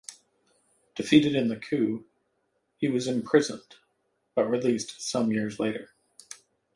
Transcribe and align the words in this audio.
Defeated 0.95 1.35
in 1.35 1.49
the 1.49 1.55
coup, 1.55 2.05
he 2.77 2.87
was 2.87 3.05
imprisoned, 3.05 3.75
but 4.33 4.49
released 4.49 4.99
some 4.99 5.31
years 5.31 5.59
later. 5.59 5.91